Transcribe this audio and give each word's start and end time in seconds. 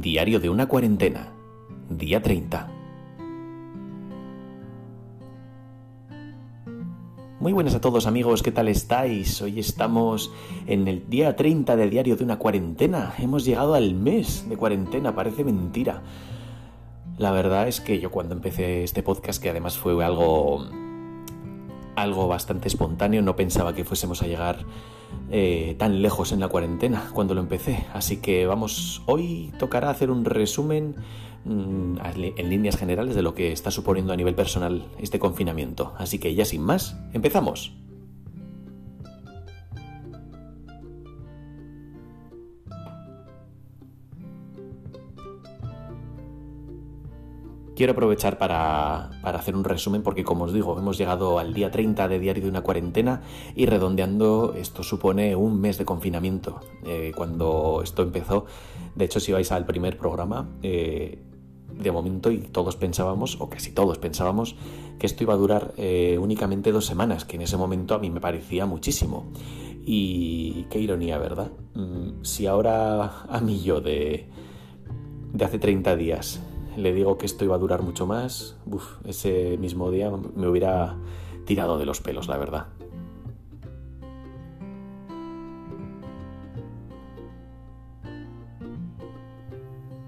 Diario 0.00 0.38
de 0.38 0.48
una 0.48 0.68
cuarentena, 0.68 1.32
día 1.90 2.22
30. 2.22 2.68
Muy 7.40 7.52
buenas 7.52 7.74
a 7.74 7.80
todos 7.80 8.06
amigos, 8.06 8.44
¿qué 8.44 8.52
tal 8.52 8.68
estáis? 8.68 9.42
Hoy 9.42 9.58
estamos 9.58 10.30
en 10.68 10.86
el 10.86 11.10
día 11.10 11.34
30 11.34 11.74
del 11.74 11.90
diario 11.90 12.14
de 12.14 12.22
una 12.22 12.38
cuarentena. 12.38 13.12
Hemos 13.18 13.44
llegado 13.44 13.74
al 13.74 13.94
mes 13.94 14.48
de 14.48 14.56
cuarentena, 14.56 15.16
parece 15.16 15.42
mentira. 15.42 16.04
La 17.16 17.32
verdad 17.32 17.66
es 17.66 17.80
que 17.80 17.98
yo 17.98 18.12
cuando 18.12 18.36
empecé 18.36 18.84
este 18.84 19.02
podcast, 19.02 19.42
que 19.42 19.50
además 19.50 19.78
fue 19.78 20.04
algo 20.04 20.64
algo 21.96 22.28
bastante 22.28 22.68
espontáneo, 22.68 23.20
no 23.22 23.34
pensaba 23.34 23.74
que 23.74 23.84
fuésemos 23.84 24.22
a 24.22 24.28
llegar 24.28 24.64
eh, 25.30 25.76
tan 25.78 26.02
lejos 26.02 26.32
en 26.32 26.40
la 26.40 26.48
cuarentena 26.48 27.10
cuando 27.12 27.34
lo 27.34 27.40
empecé. 27.40 27.84
Así 27.92 28.18
que 28.18 28.46
vamos, 28.46 29.02
hoy 29.06 29.52
tocará 29.58 29.90
hacer 29.90 30.10
un 30.10 30.24
resumen 30.24 30.96
mm, 31.44 31.98
en 32.16 32.50
líneas 32.50 32.76
generales 32.76 33.14
de 33.14 33.22
lo 33.22 33.34
que 33.34 33.52
está 33.52 33.70
suponiendo 33.70 34.12
a 34.12 34.16
nivel 34.16 34.34
personal 34.34 34.86
este 34.98 35.18
confinamiento. 35.18 35.92
Así 35.98 36.18
que 36.18 36.34
ya 36.34 36.44
sin 36.44 36.62
más, 36.62 36.96
empezamos. 37.12 37.72
Quiero 47.78 47.92
aprovechar 47.92 48.38
para, 48.38 49.04
hacer 49.22 49.54
un 49.54 49.62
resumen 49.62 50.02
porque, 50.02 50.24
como 50.24 50.46
os 50.46 50.52
digo, 50.52 50.76
hemos 50.76 50.98
llegado 50.98 51.38
al 51.38 51.54
día 51.54 51.70
30 51.70 52.08
de 52.08 52.18
diario 52.18 52.42
de 52.42 52.48
una 52.48 52.62
cuarentena 52.62 53.22
y 53.54 53.66
redondeando 53.66 54.54
esto 54.54 54.82
supone 54.82 55.36
un 55.36 55.60
mes 55.60 55.78
de 55.78 55.84
confinamiento. 55.84 56.58
Eh, 56.84 57.12
cuando 57.14 57.82
esto 57.84 58.02
empezó, 58.02 58.46
de 58.96 59.04
hecho, 59.04 59.20
si 59.20 59.30
vais 59.30 59.52
al 59.52 59.64
primer 59.64 59.96
programa, 59.96 60.48
eh, 60.60 61.22
de 61.72 61.92
momento 61.92 62.32
y 62.32 62.38
todos 62.38 62.74
pensábamos, 62.74 63.40
o 63.40 63.48
casi 63.48 63.70
todos 63.70 63.98
pensábamos, 63.98 64.56
que 64.98 65.06
esto 65.06 65.22
iba 65.22 65.34
a 65.34 65.36
durar 65.36 65.72
eh, 65.76 66.18
únicamente 66.20 66.72
dos 66.72 66.84
semanas, 66.84 67.24
que 67.24 67.36
en 67.36 67.42
ese 67.42 67.56
momento 67.56 67.94
a 67.94 68.00
mí 68.00 68.10
me 68.10 68.20
parecía 68.20 68.66
muchísimo. 68.66 69.30
Y 69.86 70.66
qué 70.68 70.80
ironía, 70.80 71.16
¿verdad? 71.18 71.52
Mm, 71.74 72.24
si 72.24 72.48
ahora 72.48 73.22
a 73.28 73.40
mí 73.40 73.62
yo 73.62 73.80
de, 73.80 74.28
de 75.32 75.44
hace 75.44 75.60
30 75.60 75.94
días 75.94 76.42
le 76.78 76.92
digo 76.92 77.18
que 77.18 77.26
esto 77.26 77.44
iba 77.44 77.56
a 77.56 77.58
durar 77.58 77.82
mucho 77.82 78.06
más, 78.06 78.56
ese 79.04 79.58
mismo 79.58 79.90
día 79.90 80.10
me 80.10 80.48
hubiera 80.48 80.96
tirado 81.44 81.78
de 81.78 81.86
los 81.86 82.00
pelos, 82.00 82.28
la 82.28 82.38
verdad. 82.38 82.66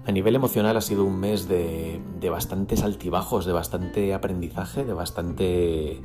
A 0.05 0.11
nivel 0.11 0.35
emocional 0.35 0.75
ha 0.77 0.81
sido 0.81 1.05
un 1.05 1.19
mes 1.19 1.47
de, 1.47 2.01
de 2.19 2.29
bastantes 2.29 2.83
altibajos, 2.83 3.45
de 3.45 3.53
bastante 3.53 4.13
aprendizaje, 4.13 4.83
de 4.83 4.93
bastante... 4.93 6.01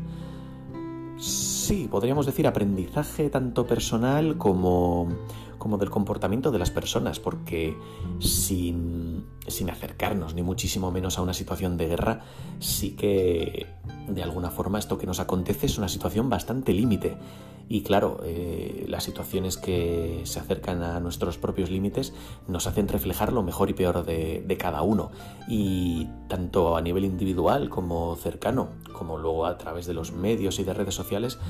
Sí, 1.18 1.88
podríamos 1.90 2.26
decir 2.26 2.46
aprendizaje 2.46 3.30
tanto 3.30 3.66
personal 3.66 4.36
como 4.36 5.08
como 5.66 5.78
del 5.78 5.90
comportamiento 5.90 6.52
de 6.52 6.60
las 6.60 6.70
personas, 6.70 7.18
porque 7.18 7.76
sin, 8.20 9.26
sin 9.48 9.68
acercarnos 9.68 10.32
ni 10.32 10.44
muchísimo 10.44 10.92
menos 10.92 11.18
a 11.18 11.22
una 11.22 11.34
situación 11.34 11.76
de 11.76 11.88
guerra, 11.88 12.20
sí 12.60 12.92
que 12.92 13.66
de 14.06 14.22
alguna 14.22 14.52
forma 14.52 14.78
esto 14.78 14.96
que 14.96 15.06
nos 15.06 15.18
acontece 15.18 15.66
es 15.66 15.76
una 15.76 15.88
situación 15.88 16.30
bastante 16.30 16.72
límite. 16.72 17.16
Y 17.68 17.82
claro, 17.82 18.20
eh, 18.22 18.86
las 18.88 19.02
situaciones 19.02 19.56
que 19.56 20.20
se 20.22 20.38
acercan 20.38 20.84
a 20.84 21.00
nuestros 21.00 21.36
propios 21.36 21.68
límites 21.68 22.14
nos 22.46 22.68
hacen 22.68 22.86
reflejar 22.86 23.32
lo 23.32 23.42
mejor 23.42 23.68
y 23.68 23.74
peor 23.74 24.06
de, 24.06 24.44
de, 24.46 24.56
cada 24.56 24.82
uno. 24.82 25.10
Y 25.48 26.06
tanto 26.28 26.76
a 26.76 26.80
nivel 26.80 27.04
individual 27.04 27.68
como 27.68 28.14
cercano, 28.14 28.68
como 28.92 29.18
luego 29.18 29.46
a 29.46 29.58
través 29.58 29.86
de 29.86 29.94
los 29.94 30.12
medios 30.12 30.60
y 30.60 30.62
de 30.62 30.74
redes 30.74 30.94
sociales, 30.94 31.40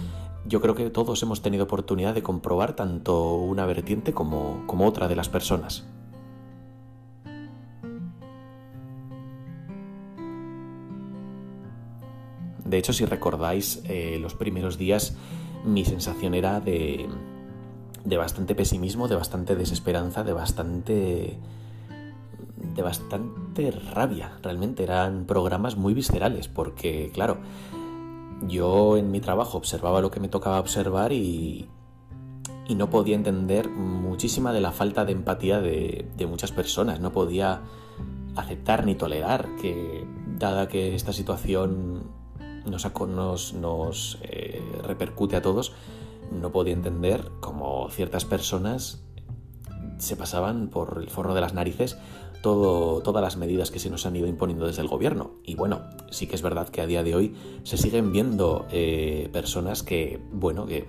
yo 0.49 0.61
creo 0.61 0.75
que 0.75 0.91
todos 0.91 1.23
hemos 1.23 1.43
tenido 1.43 1.65
oportunidad 1.65 2.15
de 2.15 2.23
comprobar 2.23 2.75
tanto 2.77 3.35
una 3.35 3.67
vertiente 3.67 4.13
como, 4.13 4.65
como 4.67 4.87
otra 4.87 5.09
de 5.09 5.17
las 5.17 5.29
personas. 5.29 5.87
De 12.65 12.79
hecho, 12.79 12.93
si 12.93 13.05
recordáis 13.05 13.83
eh, 13.85 14.19
los 14.21 14.35
primeros 14.35 14.77
días, 14.77 15.17
mi 15.65 15.85
sensación 15.85 16.35
era 16.35 16.61
de, 16.61 17.09
de 18.05 18.17
bastante 18.17 18.55
pesimismo, 18.55 19.09
de 19.09 19.15
bastante 19.15 19.55
desesperanza, 19.55 20.25
de 20.25 20.33
bastante 20.33 21.39
de 22.75 22.83
bastante 22.83 23.71
rabia. 23.71 24.33
Realmente 24.43 24.83
eran 24.83 25.25
programas 25.25 25.77
muy 25.77 25.95
viscerales 25.95 26.49
porque, 26.49 27.11
claro, 27.15 27.39
yo 28.43 28.97
en 28.97 29.11
mi 29.11 29.21
trabajo 29.21 29.59
observaba 29.59 30.01
lo 30.01 30.11
que 30.11 30.21
me 30.21 30.29
tocaba 30.29 30.61
observar 30.61 31.13
y, 31.13 31.69
no 32.75 32.91
podía 32.91 33.15
entender 33.15 33.71
muchísima 33.71 34.53
de 34.53 34.61
la 34.61 34.73
falta 34.73 35.05
de 35.05 35.13
empatía 35.13 35.61
de, 35.61 36.27
muchas 36.29 36.51
personas. 36.53 37.01
No 37.01 37.13
podía 37.13 37.63
aceptar 38.35 38.85
ni 38.85 38.97
tolerar 38.97 39.49
que, 39.61 40.07
dada 40.37 40.69
que 40.69 40.95
esta 40.95 41.13
situación 41.13 42.11
nos, 42.67 43.55
nos, 43.55 44.19
eh, 44.23 44.61
repercute 44.83 45.37
a 45.37 45.43
todos, 45.43 45.73
no 46.33 46.51
podía 46.51 46.75
entender 46.75 47.31
cómo 47.41 47.89
ciertas 47.91 48.25
personas 48.25 49.06
se 49.99 50.17
pasaban 50.17 50.69
por 50.69 50.99
el 51.01 51.11
forro 51.11 51.35
de 51.35 51.41
las 51.41 51.55
narices 51.55 51.97
todo, 52.43 53.03
todas 53.03 53.23
las 53.23 53.37
medidas 53.37 53.71
que 53.71 53.79
se 53.79 53.91
nos 53.91 54.07
han 54.07 54.17
ido 54.17 54.27
imponiendo 54.27 54.67
desde 54.67 54.83
el 54.83 54.89
gobierno. 54.89 55.33
Y 55.45 55.55
bueno, 55.55 55.83
sí 56.11 56.27
que 56.27 56.37
es 56.37 56.43
verdad 56.43 56.69
que 56.69 56.81
a 56.81 56.87
día 56.87 57.03
de 57.03 57.15
hoy 57.15 57.35
se 57.65 57.77
siguen 57.77 58.13
viendo 58.13 58.67
eh, 58.71 59.29
personas 59.33 59.83
que, 59.83 60.21
bueno, 60.33 60.67
que 60.67 60.87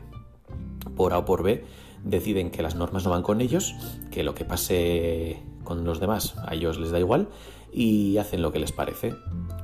por 0.95 1.13
A 1.13 1.19
o 1.19 1.25
por 1.25 1.43
B 1.43 1.63
deciden 2.03 2.51
que 2.51 2.61
las 2.61 2.75
normas 2.75 3.03
no 3.05 3.11
van 3.11 3.23
con 3.23 3.41
ellos, 3.41 3.75
que 4.11 4.23
lo 4.23 4.35
que 4.35 4.45
pase 4.45 5.41
con 5.63 5.83
los 5.83 5.99
demás 5.99 6.35
a 6.45 6.53
ellos 6.53 6.79
les 6.79 6.91
da 6.91 6.99
igual 6.99 7.27
y 7.73 8.17
hacen 8.17 8.41
lo 8.41 8.51
que 8.51 8.59
les 8.59 8.71
parece. 8.71 9.15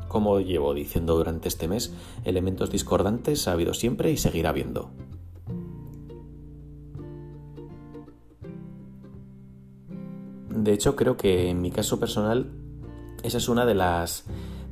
Como 0.07 0.39
llevo 0.39 0.73
diciendo 0.73 1.15
durante 1.15 1.47
este 1.47 1.67
mes, 1.67 1.93
elementos 2.23 2.69
discordantes 2.69 3.47
ha 3.47 3.53
habido 3.53 3.73
siempre 3.73 4.11
y 4.11 4.17
seguirá 4.17 4.49
habiendo. 4.49 4.91
De 10.63 10.71
hecho, 10.71 10.95
creo 10.95 11.17
que 11.17 11.49
en 11.49 11.61
mi 11.61 11.71
caso 11.71 11.99
personal, 11.99 12.49
esa 13.21 13.37
es 13.37 13.49
una 13.49 13.65
de 13.65 13.75
las, 13.75 14.23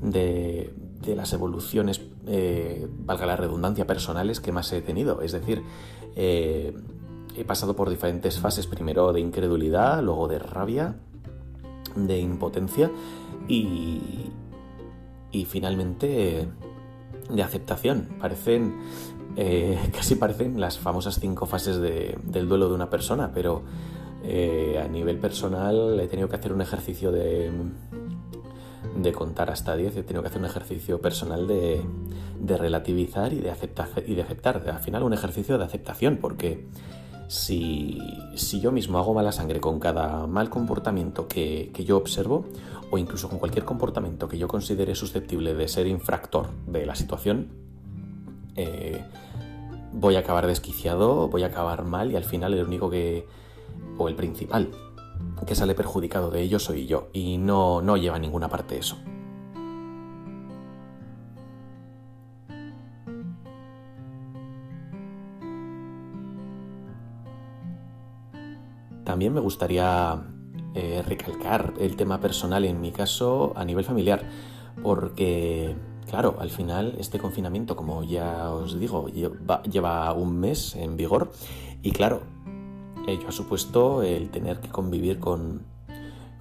de, 0.01 0.73
las 1.05 1.33
evoluciones, 1.33 2.01
eh, 2.27 2.87
valga 2.99 3.25
la 3.25 3.35
redundancia, 3.35 3.85
personales 3.85 4.39
que 4.39 4.53
más 4.53 4.71
he 4.71 4.81
tenido. 4.81 5.21
Es 5.21 5.33
decir, 5.33 5.63
eh, 6.15 6.73
he 7.35 7.43
pasado 7.43 7.75
por 7.75 7.89
diferentes 7.89 8.39
fases, 8.39 8.67
primero 8.67 9.11
de 9.11 9.19
incredulidad, 9.19 10.01
luego 10.01 10.29
de 10.29 10.39
rabia, 10.39 10.95
de 11.97 12.19
impotencia 12.19 12.89
y, 13.49 14.29
y 15.29 15.43
finalmente 15.43 16.47
de 17.29 17.43
aceptación. 17.43 18.07
Parecen, 18.17 18.79
eh, 19.35 19.77
casi 19.93 20.15
parecen 20.15 20.57
las 20.57 20.79
famosas 20.79 21.19
cinco 21.19 21.47
fases 21.47 21.81
del 21.81 22.47
duelo 22.47 22.69
de 22.69 22.75
una 22.75 22.89
persona, 22.89 23.31
pero 23.33 23.63
eh, 24.23 24.81
a 24.83 24.87
nivel 24.87 25.17
personal 25.17 25.99
he 25.99 26.07
tenido 26.07 26.29
que 26.29 26.35
hacer 26.35 26.53
un 26.53 26.61
ejercicio 26.61 27.11
de, 27.11 27.51
de 28.95 29.11
contar 29.13 29.49
hasta 29.49 29.75
10, 29.75 29.97
he 29.97 30.03
tenido 30.03 30.21
que 30.21 30.29
hacer 30.29 30.39
un 30.39 30.47
ejercicio 30.47 31.01
personal 31.01 31.47
de, 31.47 31.81
de 32.39 32.57
relativizar 32.57 33.33
y 33.33 33.39
de, 33.39 33.51
aceptar, 33.51 33.89
y 34.05 34.15
de 34.15 34.21
aceptar. 34.21 34.63
Al 34.69 34.79
final 34.79 35.03
un 35.03 35.13
ejercicio 35.13 35.57
de 35.57 35.63
aceptación, 35.63 36.17
porque 36.17 36.67
si, 37.27 37.99
si, 38.35 38.59
yo 38.59 38.71
mismo 38.71 38.97
hago 38.97 39.13
mala 39.13 39.31
sangre 39.31 39.59
con 39.59 39.79
cada 39.79 40.27
mal 40.27 40.49
comportamiento 40.49 41.27
que, 41.27 41.71
que, 41.73 41.85
yo 41.85 41.97
observo, 41.97 42.45
o 42.91 42.97
incluso 42.97 43.29
con 43.29 43.39
cualquier 43.39 43.65
comportamiento 43.65 44.27
que 44.27 44.37
yo 44.37 44.47
considere 44.47 44.95
susceptible 44.95 45.53
de 45.53 45.67
ser 45.67 45.87
infractor 45.87 46.49
de 46.67 46.85
la 46.85 46.95
situación, 46.95 47.47
eh, 48.55 49.03
voy 49.93 50.15
a 50.15 50.19
acabar 50.19 50.47
desquiciado, 50.47 51.27
voy 51.29 51.43
a 51.43 51.47
acabar 51.47 51.83
mal 51.83 52.11
y 52.11 52.15
al 52.15 52.23
final 52.23 52.53
el 52.53 52.65
único 52.65 52.89
que, 52.89 53.25
o 53.97 54.07
el 54.07 54.15
principal 54.15 54.71
que 55.45 55.55
sale 55.55 55.73
perjudicado 55.75 56.29
de 56.29 56.41
ello 56.41 56.59
soy 56.59 56.85
yo 56.85 57.09
y 57.13 57.37
no, 57.37 57.81
no 57.81 57.97
lleva 57.97 58.17
a 58.17 58.19
ninguna 58.19 58.49
parte 58.49 58.77
eso. 58.77 58.97
También 69.03 69.33
me 69.33 69.41
gustaría 69.41 70.23
eh, 70.73 71.03
recalcar 71.05 71.73
el 71.79 71.95
tema 71.97 72.21
personal 72.21 72.63
en 72.63 72.79
mi 72.79 72.91
caso 72.91 73.51
a 73.55 73.65
nivel 73.65 73.83
familiar, 73.83 74.23
porque 74.83 75.75
claro, 76.09 76.37
al 76.39 76.49
final 76.49 76.95
este 76.97 77.19
confinamiento, 77.19 77.75
como 77.75 78.03
ya 78.03 78.51
os 78.51 78.79
digo, 78.79 79.09
lleva, 79.09 79.63
lleva 79.63 80.13
un 80.13 80.39
mes 80.39 80.75
en 80.75 80.95
vigor 80.95 81.31
y 81.81 81.91
claro, 81.91 82.21
Ello 83.07 83.27
ha 83.27 83.31
supuesto 83.31 84.03
el 84.03 84.29
tener 84.29 84.59
que 84.59 84.69
convivir 84.69 85.19
con, 85.19 85.63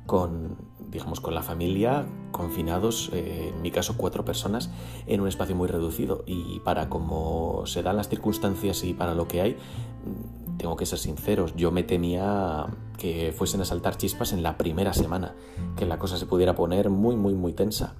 con, 0.07 0.57
digamos, 0.91 1.21
con 1.21 1.35
la 1.35 1.43
familia, 1.43 2.07
confinados, 2.33 3.11
eh, 3.13 3.53
en 3.55 3.63
mi 3.63 3.71
caso 3.71 3.95
cuatro 3.97 4.25
personas, 4.25 4.71
en 5.07 5.21
un 5.21 5.29
espacio 5.29 5.55
muy 5.57 5.69
reducido. 5.69 6.23
Y 6.27 6.61
para 6.61 6.89
como 6.89 7.65
se 7.67 7.83
dan 7.83 7.97
las 7.97 8.09
circunstancias 8.09 8.85
y 8.85 8.95
para 8.95 9.15
lo 9.15 9.29
que 9.29 9.41
hay, 9.41 9.53
mm, 9.53 10.57
tengo 10.59 10.77
que 10.77 10.85
ser 10.85 10.99
sinceros, 10.99 11.55
yo 11.57 11.71
me 11.71 11.83
temía 11.83 12.67
que 12.99 13.33
fuesen 13.33 13.63
a 13.63 13.65
saltar 13.65 13.97
chispas 13.97 14.33
en 14.35 14.43
la 14.43 14.59
primera 14.59 14.93
semana, 14.93 15.35
que 15.77 15.87
la 15.87 15.99
cosa 15.99 16.19
se 16.19 16.27
pudiera 16.27 16.55
poner 16.55 16.91
muy, 16.91 17.17
muy, 17.17 17.33
muy 17.35 17.55
tensa. 17.55 17.95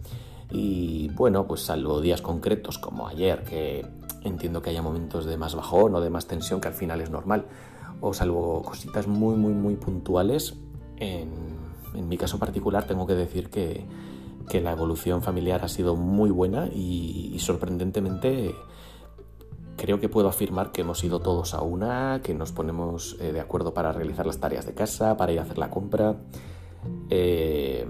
Y 0.51 1.09
bueno, 1.11 1.47
pues 1.47 1.63
salvo 1.63 2.01
días 2.01 2.21
concretos 2.21 2.79
como 2.79 3.09
ayer, 3.09 3.45
que 3.45 3.87
entiendo 4.23 4.61
que 4.61 4.71
haya 4.71 4.83
momentos 4.83 5.25
de 5.25 5.37
más 5.37 5.55
bajón 5.55 5.95
o 5.95 6.01
de 6.01 6.11
más 6.11 6.27
tensión, 6.27 6.61
que 6.61 6.69
al 6.69 6.75
final 6.75 7.01
es 7.01 7.11
normal, 7.11 7.47
o 8.01 8.13
salvo 8.13 8.63
cositas 8.63 9.07
muy, 9.07 9.37
muy, 9.37 9.53
muy 9.53 9.77
puntuales, 9.77 10.55
en, 10.97 11.29
mi 12.09 12.17
caso 12.17 12.39
particular 12.39 12.87
tengo 12.87 13.07
que 13.07 13.15
decir 13.15 13.51
que, 13.51 13.87
la 14.61 14.73
evolución 14.73 15.23
familiar 15.23 15.65
ha 15.65 15.69
sido 15.69 15.95
muy 15.95 16.31
buena 16.31 16.67
y, 16.67 17.37
sorprendentemente 17.39 18.55
creo 19.77 20.01
que 20.01 20.09
puedo 20.09 20.29
afirmar 20.29 20.73
que 20.73 20.81
hemos 20.81 21.03
ido 21.05 21.21
todos 21.21 21.55
a 21.55 21.63
una, 21.63 22.21
que 22.23 22.35
nos 22.35 22.51
ponemos 22.53 23.17
eh, 23.21 23.33
de 23.33 23.41
acuerdo 23.41 23.73
para 23.73 23.93
realizar 23.93 24.27
las 24.27 24.39
tareas 24.39 24.67
de 24.67 24.75
casa, 24.75 25.17
para 25.17 25.33
ir 25.33 25.39
a 25.39 25.43
hacer 25.43 25.57
la 25.57 25.71
compra. 25.71 26.17
Eh, 27.09 27.87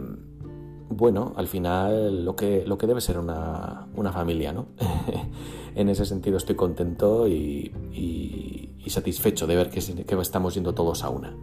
bueno, 0.90 1.32
al 1.36 1.46
final 1.46 2.24
lo 2.24 2.34
que, 2.34 2.64
lo 2.66 2.76
que 2.76 2.86
debe 2.88 3.00
ser 3.00 3.16
una, 3.16 3.86
familia, 4.12 4.52
¿no? 4.52 4.66
en 5.76 5.88
ese 5.88 6.04
sentido 6.04 6.36
estoy 6.36 6.56
contento 6.56 7.28
y, 7.28 8.59
satisfecho 8.88 9.46
de 9.46 9.56
ver 9.56 9.70
que, 9.70 9.80
estamos 10.20 10.54
yendo 10.54 10.74
todos 10.74 11.04
a 11.04 11.10
una. 11.10 11.36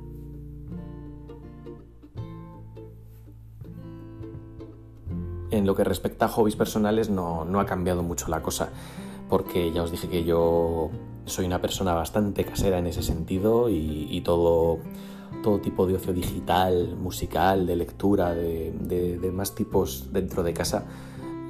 En 5.51 5.65
lo 5.65 5.75
que 5.75 5.83
respecta 5.83 6.25
a 6.25 6.29
hobbies 6.29 6.55
personales 6.55 7.09
no, 7.09 7.45
no 7.45 7.59
ha 7.59 7.65
cambiado 7.65 8.01
mucho 8.01 8.29
la 8.29 8.41
cosa, 8.41 8.69
porque 9.29 9.71
ya 9.71 9.83
os 9.83 9.91
dije 9.91 10.09
que 10.09 10.23
yo 10.23 10.89
soy 11.25 11.45
una 11.45 11.61
persona 11.61 11.93
bastante 11.93 12.43
casera 12.45 12.79
en 12.79 12.87
ese 12.87 13.03
sentido 13.03 13.69
y 13.69 14.21
todo 14.21 14.79
todo 15.41 15.59
tipo 15.59 15.87
de 15.87 15.95
ocio 15.95 16.13
digital, 16.13 16.95
musical, 16.97 17.65
de 17.65 17.75
lectura, 17.75 18.33
de, 18.33 19.31
más 19.33 19.55
tipos 19.55 20.11
dentro 20.11 20.43
de 20.43 20.53
casa. 20.53 20.85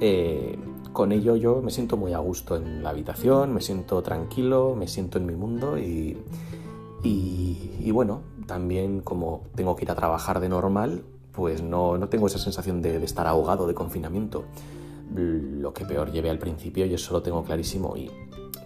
Eh, 0.00 0.58
con 0.92 1.12
ello 1.12 1.36
yo 1.36 1.62
me 1.62 1.70
siento 1.70 1.96
muy 1.96 2.12
a 2.12 2.18
gusto 2.18 2.56
en 2.56 2.82
la 2.82 2.90
habitación, 2.90 3.52
me 3.54 3.60
siento 3.60 4.02
tranquilo, 4.02 4.74
me 4.76 4.88
siento 4.88 5.18
en 5.18 5.26
mi 5.26 5.34
mundo 5.34 5.78
y, 5.78 6.16
y, 7.02 7.90
bueno, 7.90 8.22
también 8.46 9.00
como 9.00 9.42
tengo 9.54 9.76
que 9.76 9.84
ir 9.84 9.90
a 9.90 9.94
trabajar 9.94 10.40
de 10.40 10.48
normal, 10.48 11.04
pues 11.32 11.62
no, 11.62 11.96
no 11.98 12.08
tengo 12.08 12.26
esa 12.26 12.38
sensación 12.38 12.82
de, 12.82 12.98
de, 12.98 13.04
estar 13.04 13.26
ahogado 13.26 13.66
de 13.66 13.74
confinamiento. 13.74 14.44
Lo 15.14 15.72
que 15.72 15.84
peor 15.84 16.12
llevé 16.12 16.28
al 16.28 16.38
principio, 16.38 16.84
y 16.84 16.94
eso 16.94 17.12
lo 17.12 17.22
tengo 17.22 17.42
clarísimo 17.42 17.96
y 17.96 18.10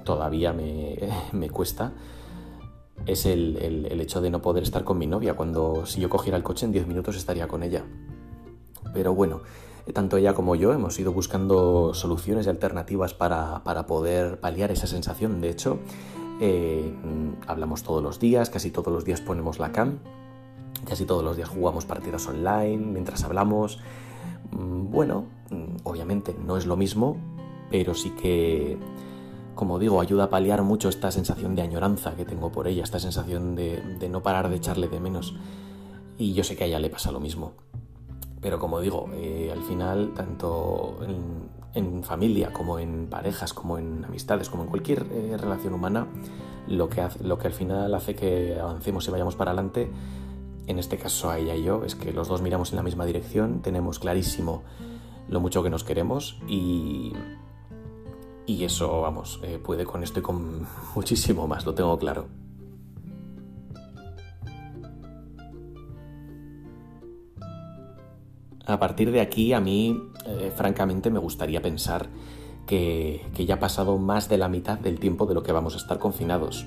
todavía 0.05 0.53
me, 0.53 0.99
me 1.33 1.51
cuesta, 1.51 1.93
es 3.07 3.27
el, 3.27 4.01
hecho 4.01 4.21
de 4.21 4.31
no 4.31 4.43
poder 4.43 4.63
estar 4.63 4.85
con 4.85 4.99
mi 4.99 5.07
novia, 5.07 5.35
cuando 5.35 5.87
si 5.87 6.01
yo 6.01 6.09
cogiera 6.09 6.37
el 6.37 6.43
coche 6.43 6.67
en 6.67 6.73
10 6.73 6.87
minutos 6.87 7.17
estaría 7.17 7.49
con 7.49 7.63
ella. 7.63 7.85
Pero 8.93 9.15
bueno, 9.15 9.43
tanto 9.93 10.17
ella 10.17 10.35
como 10.35 10.55
yo 10.55 10.73
hemos 10.73 10.99
ido 10.99 11.13
buscando 11.13 11.95
soluciones 11.95 12.47
y 12.47 12.51
alternativas 12.51 13.15
para, 13.15 13.63
poder 13.87 14.41
paliar 14.41 14.71
esa 14.71 14.87
sensación. 14.87 15.41
De 15.41 15.51
hecho, 15.51 15.79
eh, 16.41 16.93
hablamos 17.47 17.83
todos 17.83 18.03
los 18.03 18.21
días, 18.21 18.51
casi 18.51 18.71
todos 18.71 18.93
los 18.93 19.05
días 19.05 19.21
ponemos 19.21 19.59
la 19.59 19.73
cam, 19.73 19.99
casi 20.87 21.05
todos 21.05 21.25
los 21.25 21.37
días 21.37 21.49
jugamos 21.49 21.85
partidas 21.85 22.27
online 22.27 22.79
mientras 22.79 23.25
hablamos. 23.25 23.81
Mm, 24.53 24.91
bueno, 24.91 25.25
mm, 25.51 25.77
obviamente 25.85 26.35
no 26.45 26.57
es 26.57 26.67
lo 26.67 26.77
mismo, 26.77 27.17
pero 27.71 27.95
sí 27.95 28.11
que 28.11 28.79
como 29.55 29.79
digo, 29.79 30.01
ayuda 30.01 30.25
a 30.25 30.31
paliar 30.31 30.63
mucho 30.63 30.89
esta 30.89 31.11
sensación 31.11 31.55
de 31.55 31.63
añoranza 31.63 32.15
que 32.17 32.25
tengo 32.25 32.51
por 32.51 32.69
ella, 32.69 32.83
esta 32.83 32.99
sensación 32.99 33.55
de, 33.55 34.09
no 34.11 34.23
parar 34.23 34.49
de 34.49 34.57
echarle 34.57 34.89
de 34.89 35.01
menos. 35.01 35.35
Y 36.19 36.33
yo 36.33 36.45
sé 36.45 36.57
que 36.57 36.65
a 36.65 36.67
ella 36.67 36.79
le 36.79 36.91
pasa 36.91 37.13
lo 37.13 37.21
mismo. 37.21 37.53
Pero 38.43 38.59
como 38.59 38.81
digo, 38.81 39.09
eh, 39.15 39.51
al 39.53 39.63
final, 39.63 40.13
tanto 40.15 40.99
en, 41.75 42.03
familia 42.03 42.53
como 42.53 42.79
en 42.81 43.07
parejas, 43.09 43.55
como 43.55 43.79
en 43.79 44.05
amistades, 44.05 44.51
como 44.51 44.65
en 44.65 44.69
cualquier 44.69 45.07
eh, 45.11 45.37
relación 45.39 45.73
humana, 45.73 46.09
lo 46.67 46.89
que, 46.89 47.07
lo 47.23 47.39
que 47.39 47.47
al 47.47 47.53
final 47.55 47.95
hace 47.95 48.15
que 48.15 48.59
avancemos 48.61 49.07
y 49.07 49.11
vayamos 49.13 49.37
para 49.37 49.53
adelante, 49.53 49.91
en 50.67 50.79
este 50.79 50.99
caso 50.99 51.31
a 51.31 51.39
ella 51.39 51.55
y 51.55 51.63
yo, 51.63 51.85
es 51.85 51.95
que 51.95 52.13
los 52.13 52.29
dos 52.29 52.43
miramos 52.43 52.73
en 52.73 52.77
la 52.77 52.83
misma 52.83 53.07
dirección, 53.07 53.63
tenemos 53.63 54.01
clarísimo 54.01 54.63
lo 55.29 55.41
mucho 55.41 55.63
que 55.63 55.71
nos 55.71 55.85
queremos 55.85 56.39
y, 56.49 57.13
y 58.47 58.65
eso, 58.65 59.01
vamos, 59.01 59.41
eh, 59.45 59.61
puede 59.63 59.85
con 59.85 60.03
esto 60.03 60.19
y 60.19 60.23
con 60.23 60.67
muchísimo 60.97 61.47
más, 61.47 61.65
lo 61.65 61.75
tengo 61.75 61.97
claro. 61.97 62.42
A 68.67 68.79
partir 68.79 69.11
de 69.11 69.21
aquí, 69.21 69.53
a 69.53 69.61
mí, 69.61 70.01
eh, 70.27 70.53
francamente, 70.55 71.11
me 71.11 71.19
gustaría 71.19 71.61
pensar 71.61 72.09
que, 72.67 73.21
ya 73.47 73.57
ha 73.57 73.61
pasado 73.61 73.99
más 73.99 74.29
de 74.29 74.39
la 74.39 74.49
mitad 74.49 74.79
del 74.79 75.01
tiempo 75.01 75.27
de 75.27 75.35
lo 75.35 75.43
que 75.43 75.53
vamos 75.53 75.75
a 75.75 75.79
estar 75.79 75.99
confinados. 75.99 76.67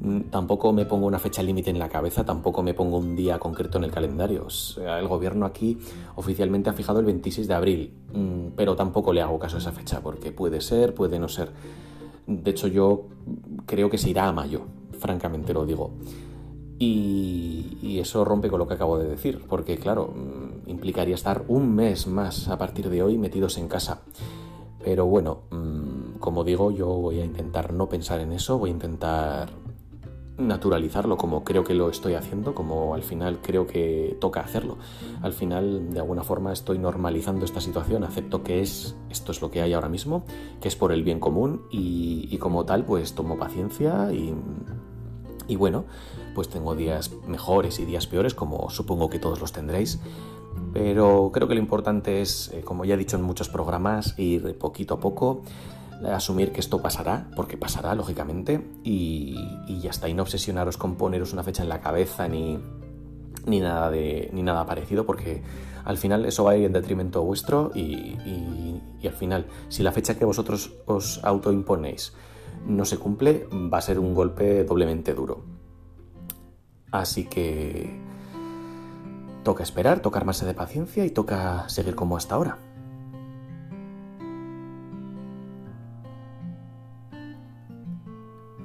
Mm, 0.00 0.30
tampoco 0.30 0.72
me 0.72 0.84
pongo 0.86 1.06
una 1.06 1.18
fecha 1.18 1.42
límite 1.42 1.70
en 1.70 1.78
la 1.78 1.88
cabeza, 1.88 2.24
tampoco 2.24 2.62
me 2.62 2.74
pongo 2.74 2.96
un 2.98 3.14
día 3.14 3.38
concreto 3.38 3.78
en 3.78 3.84
el 3.84 3.92
calendario. 3.92 4.48
el 4.78 5.06
gobierno 5.06 5.46
aquí 5.46 5.78
oficialmente 6.16 6.70
ha 6.70 6.72
fijado 6.72 6.98
el 6.98 7.06
26 7.06 7.46
de 7.46 7.54
abril, 7.54 7.94
mm, 8.12 8.48
pero 8.56 8.74
tampoco 8.74 9.12
le 9.12 9.20
hago 9.20 9.38
caso 9.38 9.56
a 9.56 9.58
esa 9.60 9.70
fecha 9.70 10.00
porque 10.00 10.32
puede 10.32 10.60
ser, 10.60 10.94
puede 10.94 11.18
no 11.18 11.28
ser. 11.28 11.50
De 12.26 12.50
hecho, 12.50 12.68
yo 12.68 13.06
creo 13.66 13.90
que 13.90 13.98
se 13.98 14.10
irá 14.10 14.26
a 14.28 14.32
mayo, 14.32 14.62
francamente 14.98 15.52
lo 15.52 15.66
digo. 15.66 15.90
Y, 16.84 18.00
eso 18.00 18.24
rompe 18.24 18.48
con 18.48 18.58
lo 18.58 18.66
que 18.66 18.74
acabo 18.74 18.98
de 18.98 19.08
decir, 19.08 19.44
porque 19.48 19.76
claro, 19.76 20.08
mm, 20.08 20.68
implicaría 20.68 21.14
estar 21.14 21.44
un 21.46 21.72
mes 21.72 22.08
más 22.08 22.48
a 22.48 22.58
partir 22.58 22.90
de 22.90 23.00
hoy 23.00 23.16
metidos 23.16 23.58
en 23.58 23.68
casa. 23.68 24.00
Pero 24.82 25.06
bueno, 25.06 25.42
como 26.18 26.42
digo, 26.42 26.72
yo 26.72 26.88
voy 26.88 27.20
a 27.20 27.24
intentar 27.24 27.72
no 27.72 27.88
pensar 27.88 28.18
en 28.20 28.32
eso, 28.32 28.58
voy 28.58 28.70
a 28.70 28.72
intentar 28.72 29.50
naturalizarlo 30.38 31.16
como 31.16 31.44
creo 31.44 31.62
que 31.62 31.74
lo 31.74 31.88
estoy 31.88 32.14
haciendo, 32.14 32.54
como 32.54 32.94
al 32.94 33.02
final 33.02 33.38
creo 33.40 33.68
que 33.68 34.16
toca 34.20 34.40
hacerlo. 34.40 34.78
Al 35.22 35.32
final, 35.32 35.92
de 35.92 36.00
alguna 36.00 36.24
forma, 36.24 36.52
estoy 36.52 36.78
normalizando 36.78 37.44
esta 37.44 37.60
situación, 37.60 38.02
acepto 38.02 38.42
que 38.42 38.60
es 38.60 38.96
esto 39.08 39.30
es 39.30 39.40
lo 39.40 39.52
que 39.52 39.62
hay 39.62 39.72
ahora 39.74 39.88
mismo, 39.88 40.24
que 40.60 40.66
es 40.66 40.74
por 40.74 40.90
el 40.90 41.04
bien 41.04 41.20
común 41.20 41.62
y, 41.70 42.36
como 42.38 42.64
tal, 42.64 42.84
pues 42.84 43.14
tomo 43.14 43.38
paciencia 43.38 44.12
y, 44.12 44.34
bueno, 45.56 45.84
pues 46.34 46.48
tengo 46.48 46.74
días 46.74 47.10
mejores 47.26 47.78
y 47.78 47.84
días 47.84 48.06
peores, 48.06 48.34
como 48.34 48.70
supongo 48.70 49.08
que 49.08 49.18
todos 49.18 49.40
los 49.40 49.52
tendréis. 49.52 49.98
Pero 50.72 51.30
creo 51.32 51.48
que 51.48 51.54
lo 51.54 51.60
importante 51.60 52.20
es, 52.22 52.50
eh, 52.52 52.62
como 52.62 52.84
ya 52.84 52.94
he 52.94 52.98
dicho 52.98 53.16
en 53.16 53.22
muchos 53.22 53.48
programas, 53.48 54.18
ir 54.18 54.56
poquito 54.58 54.94
a 54.94 55.00
poco, 55.00 55.42
asumir 56.10 56.52
que 56.52 56.60
esto 56.60 56.80
pasará, 56.82 57.28
porque 57.36 57.56
pasará, 57.56 57.94
lógicamente, 57.94 58.66
y, 58.82 59.36
ya 59.80 59.90
está, 59.90 60.08
y 60.08 60.14
no 60.14 60.22
obsesionaros 60.22 60.76
con 60.76 60.96
poneros 60.96 61.32
una 61.32 61.42
fecha 61.42 61.62
en 61.62 61.68
la 61.68 61.80
cabeza 61.80 62.28
ni, 62.28 62.58
ni, 63.46 63.60
nada, 63.60 63.90
de, 63.90 64.30
ni 64.32 64.42
nada 64.42 64.66
parecido, 64.66 65.06
porque 65.06 65.42
al 65.84 65.98
final 65.98 66.24
eso 66.24 66.44
va 66.44 66.52
a 66.52 66.56
ir 66.56 66.64
en 66.64 66.72
detrimento 66.72 67.22
vuestro 67.22 67.70
y, 67.74 68.16
y 69.00 69.06
al 69.06 69.14
final, 69.14 69.46
si 69.68 69.82
la 69.82 69.92
fecha 69.92 70.16
que 70.18 70.24
vosotros 70.24 70.72
os 70.86 71.22
autoimponéis 71.22 72.12
no 72.66 72.84
se 72.84 72.98
cumple, 72.98 73.48
va 73.52 73.78
a 73.78 73.82
ser 73.82 73.98
un 73.98 74.14
golpe 74.14 74.64
doblemente 74.64 75.14
duro. 75.14 75.42
Así 76.90 77.24
que 77.24 78.00
toca 79.42 79.62
esperar, 79.62 80.00
toca 80.00 80.18
armarse 80.18 80.46
de 80.46 80.54
paciencia 80.54 81.04
y 81.04 81.10
toca 81.10 81.68
seguir 81.68 81.94
como 81.94 82.16
hasta 82.16 82.34
ahora. 82.34 82.58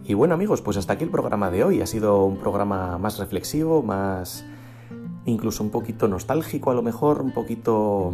Y 0.03 0.13
bueno 0.13 0.35
amigos, 0.35 0.61
pues 0.61 0.77
hasta 0.77 0.93
aquí 0.93 1.03
el 1.03 1.09
programa 1.09 1.51
de 1.51 1.65
hoy. 1.65 1.81
Ha 1.81 1.85
sido 1.85 2.23
un 2.23 2.37
programa 2.37 2.97
más 2.97 3.19
reflexivo, 3.19 3.83
más 3.83 4.45
incluso 5.25 5.63
un 5.63 5.69
poquito 5.69 6.07
nostálgico 6.07 6.71
a 6.71 6.73
lo 6.73 6.81
mejor, 6.81 7.21
un 7.21 7.33
poquito 7.33 8.13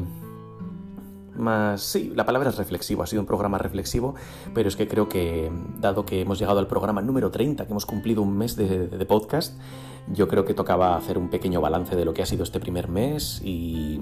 más... 1.35 1.81
Sí, 1.81 2.11
la 2.15 2.25
palabra 2.25 2.49
es 2.49 2.57
reflexivo, 2.57 3.03
ha 3.03 3.07
sido 3.07 3.21
un 3.21 3.25
programa 3.25 3.57
reflexivo, 3.57 4.15
pero 4.53 4.69
es 4.69 4.75
que 4.75 4.87
creo 4.87 5.09
que, 5.09 5.51
dado 5.79 6.05
que 6.05 6.21
hemos 6.21 6.39
llegado 6.39 6.59
al 6.59 6.67
programa 6.67 7.01
número 7.01 7.31
30, 7.31 7.65
que 7.65 7.71
hemos 7.71 7.85
cumplido 7.85 8.21
un 8.21 8.37
mes 8.37 8.55
de, 8.55 9.05
podcast, 9.05 9.59
yo 10.07 10.27
creo 10.27 10.45
que 10.45 10.53
tocaba 10.53 10.95
hacer 10.95 11.17
un 11.17 11.29
pequeño 11.29 11.61
balance 11.61 11.95
de 11.95 12.05
lo 12.05 12.13
que 12.13 12.21
ha 12.21 12.25
sido 12.25 12.43
este 12.43 12.59
primer 12.59 12.87
mes 12.87 13.41
y... 13.43 14.01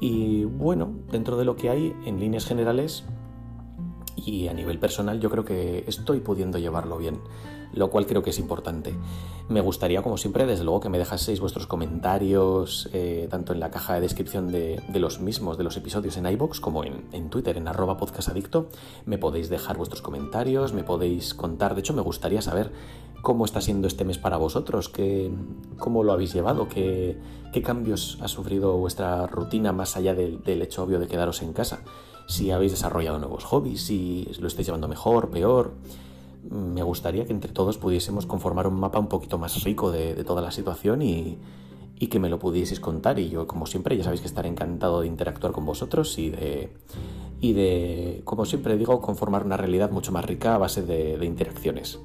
Y 0.00 0.44
bueno, 0.44 0.92
dentro 1.10 1.38
de 1.38 1.46
lo 1.46 1.56
que 1.56 1.70
hay, 1.70 1.96
en 2.04 2.20
líneas 2.20 2.44
generales, 2.44 3.04
y 4.24 4.48
a 4.48 4.54
nivel 4.54 4.78
personal 4.78 5.20
yo 5.20 5.30
creo 5.30 5.44
que 5.44 5.84
estoy 5.86 6.20
pudiendo 6.20 6.58
llevarlo 6.58 6.98
bien, 6.98 7.20
lo 7.72 7.90
cual 7.90 8.06
creo 8.06 8.22
que 8.22 8.30
es 8.30 8.38
importante. 8.38 8.94
Me 9.48 9.60
gustaría, 9.60 10.02
como 10.02 10.16
siempre, 10.16 10.46
desde 10.46 10.64
luego 10.64 10.80
que 10.80 10.88
me 10.88 10.98
dejaseis 10.98 11.40
vuestros 11.40 11.66
comentarios, 11.66 12.88
eh, 12.92 13.28
tanto 13.30 13.52
en 13.52 13.60
la 13.60 13.70
caja 13.70 13.94
de 13.94 14.00
descripción 14.00 14.50
de, 14.50 14.82
los 14.94 15.20
mismos, 15.20 15.58
de 15.58 15.64
los 15.64 15.76
episodios 15.76 16.16
en 16.16 16.26
iBox, 16.26 16.60
como 16.60 16.84
en, 16.84 17.30
Twitter, 17.30 17.56
en 17.56 17.68
arroba 17.68 17.96
podcastadicto. 17.96 18.68
Me 19.04 19.18
podéis 19.18 19.48
dejar 19.50 19.76
vuestros 19.76 20.02
comentarios, 20.02 20.72
me 20.72 20.84
podéis 20.84 21.34
contar. 21.34 21.74
De 21.74 21.80
hecho, 21.80 21.94
me 21.94 22.02
gustaría 22.02 22.40
saber 22.40 22.72
cómo 23.20 23.44
está 23.44 23.60
siendo 23.60 23.86
este 23.88 24.04
mes 24.04 24.18
para 24.18 24.36
vosotros, 24.36 24.88
qué, 24.88 25.30
cómo 25.78 26.04
lo 26.04 26.12
habéis 26.12 26.32
llevado, 26.32 26.68
qué, 26.68 27.18
qué 27.52 27.62
cambios 27.62 28.18
ha 28.20 28.28
sufrido 28.28 28.76
vuestra 28.76 29.26
rutina 29.26 29.72
más 29.72 29.96
allá 29.96 30.14
del, 30.14 30.42
del 30.42 30.62
hecho 30.62 30.82
obvio 30.82 30.98
de 30.98 31.06
quedaros 31.06 31.42
en 31.42 31.54
casa 31.54 31.80
si 32.26 32.50
habéis 32.50 32.72
desarrollado 32.72 33.18
nuevos 33.18 33.44
hobbies, 33.44 33.82
si 33.82 34.28
lo 34.40 34.48
estáis 34.48 34.66
llevando 34.66 34.88
mejor, 34.88 35.30
peor. 35.30 35.74
Me 36.50 36.82
gustaría 36.82 37.24
que 37.24 37.32
entre 37.32 37.52
todos 37.52 37.78
pudiésemos 37.78 38.26
conformar 38.26 38.66
un 38.66 38.74
mapa 38.74 38.98
un 38.98 39.08
poquito 39.08 39.38
más 39.38 39.62
rico 39.64 39.90
de, 39.90 40.22
toda 40.24 40.42
la 40.42 40.50
situación 40.50 41.02
y, 41.02 41.38
que 42.10 42.18
me 42.18 42.28
lo 42.28 42.38
pudieseis 42.38 42.80
contar. 42.80 43.18
Y 43.18 43.30
yo, 43.30 43.46
como 43.46 43.64
siempre, 43.64 43.96
ya 43.96 44.04
sabéis 44.04 44.20
que 44.20 44.26
estaré 44.26 44.48
encantado 44.48 45.00
de 45.00 45.06
interactuar 45.06 45.52
con 45.52 45.64
vosotros 45.64 46.18
y 46.18 46.28
de, 46.28 46.70
y 47.40 47.54
de 47.54 48.20
como 48.24 48.44
siempre 48.44 48.76
digo, 48.76 49.00
conformar 49.00 49.46
una 49.46 49.56
realidad 49.56 49.90
mucho 49.90 50.12
más 50.12 50.24
rica 50.24 50.54
a 50.54 50.58
base 50.58 50.82
de, 50.82 51.16
de 51.16 51.24
interacciones. 51.24 51.98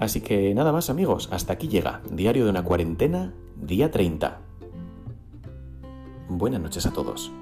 Así 0.00 0.20
que 0.20 0.54
nada 0.54 0.70
más 0.70 0.90
amigos, 0.90 1.28
hasta 1.32 1.54
aquí 1.54 1.68
llega 1.68 2.02
Diario 2.10 2.44
de 2.44 2.50
una 2.50 2.62
cuarentena, 2.62 3.32
día 3.56 3.90
30. 3.90 4.40
Buenas 6.28 6.60
noches 6.60 6.84
a 6.84 6.92
todos. 6.92 7.32